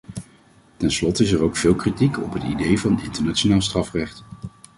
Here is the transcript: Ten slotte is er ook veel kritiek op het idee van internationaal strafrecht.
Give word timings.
Ten 0.77 0.91
slotte 0.91 1.23
is 1.23 1.31
er 1.31 1.41
ook 1.41 1.55
veel 1.55 1.75
kritiek 1.75 2.19
op 2.23 2.33
het 2.33 2.43
idee 2.43 2.79
van 2.79 3.01
internationaal 3.01 3.61
strafrecht. 3.61 4.23